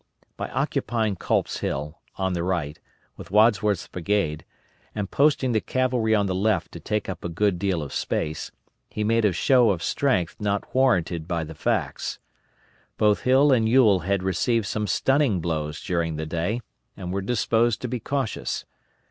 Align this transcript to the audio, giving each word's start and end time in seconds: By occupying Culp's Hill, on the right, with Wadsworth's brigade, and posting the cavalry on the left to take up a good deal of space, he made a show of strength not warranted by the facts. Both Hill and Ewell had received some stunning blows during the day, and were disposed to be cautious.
By 0.35 0.49
occupying 0.49 1.15
Culp's 1.15 1.57
Hill, 1.59 1.99
on 2.15 2.33
the 2.33 2.41
right, 2.41 2.79
with 3.17 3.29
Wadsworth's 3.29 3.87
brigade, 3.87 4.43
and 4.95 5.11
posting 5.11 5.51
the 5.51 5.61
cavalry 5.61 6.15
on 6.15 6.25
the 6.25 6.33
left 6.33 6.71
to 6.71 6.79
take 6.79 7.07
up 7.07 7.23
a 7.23 7.29
good 7.29 7.59
deal 7.59 7.83
of 7.83 7.93
space, 7.93 8.51
he 8.89 9.03
made 9.03 9.25
a 9.25 9.31
show 9.31 9.69
of 9.69 9.83
strength 9.83 10.37
not 10.39 10.73
warranted 10.73 11.27
by 11.27 11.43
the 11.43 11.53
facts. 11.53 12.17
Both 12.97 13.21
Hill 13.21 13.51
and 13.51 13.69
Ewell 13.69 13.99
had 13.99 14.23
received 14.23 14.65
some 14.65 14.87
stunning 14.87 15.39
blows 15.39 15.79
during 15.83 16.15
the 16.15 16.25
day, 16.25 16.61
and 16.97 17.13
were 17.13 17.21
disposed 17.21 17.79
to 17.83 17.87
be 17.87 17.99
cautious. 17.99 18.65